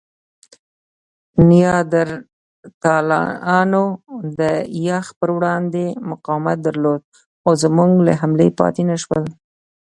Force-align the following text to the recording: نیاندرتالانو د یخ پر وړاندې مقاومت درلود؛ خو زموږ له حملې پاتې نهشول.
نیاندرتالانو 1.49 3.83
د 4.39 4.41
یخ 4.87 5.05
پر 5.19 5.29
وړاندې 5.37 5.83
مقاومت 6.11 6.57
درلود؛ 6.65 7.01
خو 7.41 7.49
زموږ 7.63 7.91
له 8.07 8.13
حملې 8.21 8.49
پاتې 8.59 8.81
نهشول. 8.89 9.23